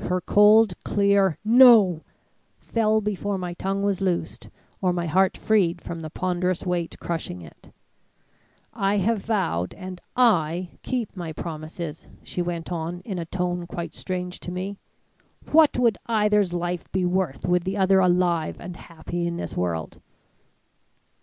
[0.00, 2.02] Her cold, clear 'No!'
[2.58, 4.50] fell before my tongue was loosed
[4.82, 7.72] or my heart freed from the ponderous weight crushing it.
[8.74, 13.94] "'I have vowed and I keep my promises,' she went on in a tone quite
[13.94, 14.76] strange to me.
[15.52, 20.02] 'What would either's life be worth with the other alive and happy in this world?'